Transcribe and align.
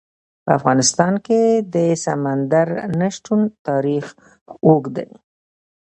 په 0.43 0.51
افغانستان 0.59 1.13
کې 1.25 1.41
د 1.73 1.75
سمندر 2.05 2.67
نه 2.99 3.07
شتون 3.15 3.41
تاریخ 3.67 4.05
اوږد 4.65 4.91
دی. 4.97 5.09